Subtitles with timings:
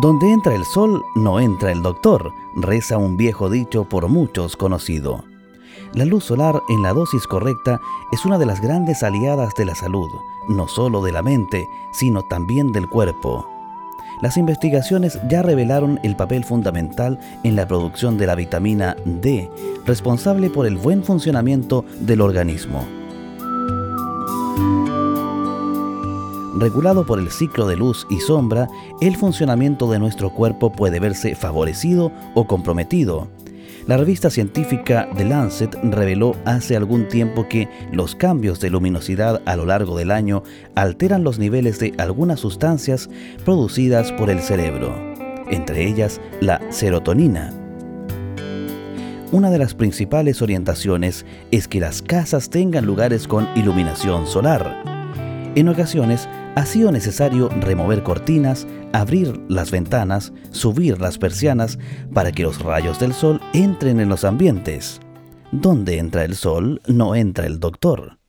[0.00, 5.24] Donde entra el sol, no entra el doctor, reza un viejo dicho por muchos conocido.
[5.92, 7.80] La luz solar en la dosis correcta
[8.10, 10.08] es una de las grandes aliadas de la salud,
[10.48, 13.46] no solo de la mente, sino también del cuerpo.
[14.22, 19.50] Las investigaciones ya revelaron el papel fundamental en la producción de la vitamina D,
[19.84, 22.99] responsable por el buen funcionamiento del organismo.
[26.60, 28.68] Regulado por el ciclo de luz y sombra,
[29.00, 33.28] el funcionamiento de nuestro cuerpo puede verse favorecido o comprometido.
[33.86, 39.56] La revista científica The Lancet reveló hace algún tiempo que los cambios de luminosidad a
[39.56, 40.42] lo largo del año
[40.74, 43.08] alteran los niveles de algunas sustancias
[43.46, 44.94] producidas por el cerebro,
[45.50, 47.54] entre ellas la serotonina.
[49.32, 54.84] Una de las principales orientaciones es que las casas tengan lugares con iluminación solar.
[55.56, 61.78] En ocasiones, ha sido necesario remover cortinas, abrir las ventanas, subir las persianas
[62.12, 65.00] para que los rayos del sol entren en los ambientes.
[65.52, 68.19] Donde entra el sol, no entra el doctor.